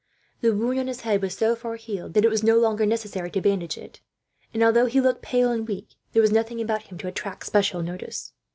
The 0.39 0.51
wound 0.51 0.79
on 0.79 0.87
his 0.87 1.01
head 1.01 1.21
was 1.21 1.37
so 1.37 1.55
far 1.55 1.75
healed 1.75 2.15
that 2.15 2.25
it 2.25 2.31
was 2.31 2.41
no 2.41 2.57
longer 2.57 2.87
necessary 2.87 3.29
to 3.29 3.39
bandage 3.39 3.77
it, 3.77 4.01
and 4.51 4.63
although 4.63 4.87
he 4.87 4.99
looked 4.99 5.21
pale 5.21 5.51
and 5.51 5.67
weak, 5.67 5.89
there 6.13 6.23
was 6.23 6.31
nothing 6.31 6.59
about 6.59 6.81
him 6.81 6.97
to 6.97 7.07
attract 7.07 7.45
special 7.45 7.83
notice. 7.83 8.33